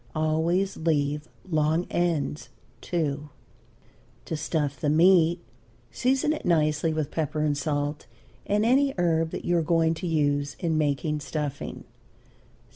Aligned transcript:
Always 0.15 0.77
leave 0.77 1.29
long 1.47 1.85
ends 1.91 2.49
too. 2.81 3.29
To 4.25 4.35
stuff 4.35 4.79
the 4.79 4.89
meat, 4.89 5.43
season 5.91 6.33
it 6.33 6.43
nicely 6.43 6.91
with 6.91 7.11
pepper 7.11 7.41
and 7.43 7.55
salt 7.55 8.07
and 8.47 8.65
any 8.65 8.95
herb 8.97 9.29
that 9.29 9.45
you 9.45 9.55
are 9.57 9.61
going 9.61 9.93
to 9.93 10.07
use 10.07 10.55
in 10.57 10.75
making 10.75 11.19
stuffing. 11.19 11.83